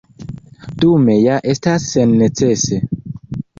[0.83, 2.83] Dume ja estas sennecese.